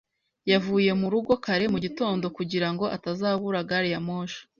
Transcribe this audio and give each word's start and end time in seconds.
Yavuye 0.51 0.91
mu 0.99 1.07
rugo 1.13 1.33
kare 1.45 1.65
mu 1.73 1.79
gitondo 1.85 2.25
kugira 2.37 2.67
ngo 2.73 2.85
atazabura 2.95 3.59
gari 3.69 3.89
ya 3.93 4.01
moshi. 4.07 4.41